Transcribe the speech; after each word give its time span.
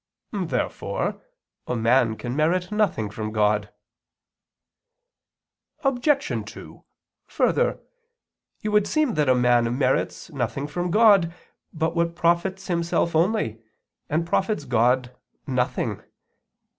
Therefore 0.33 1.21
a 1.67 1.75
man 1.75 2.15
can 2.17 2.35
merit 2.35 2.71
nothing 2.71 3.11
from 3.11 3.31
God. 3.31 3.71
Obj. 5.83 6.43
2: 6.51 6.83
Further, 7.27 7.79
it 8.63 8.69
would 8.69 8.87
seem 8.87 9.13
that 9.13 9.29
a 9.29 9.35
man 9.35 9.77
merits 9.77 10.31
nothing 10.31 10.65
from 10.65 10.89
God, 10.89 11.31
by 11.71 11.89
what 11.89 12.15
profits 12.15 12.65
himself 12.65 13.15
only, 13.15 13.61
and 14.09 14.25
profits 14.25 14.65
God 14.65 15.15
nothing. 15.45 16.01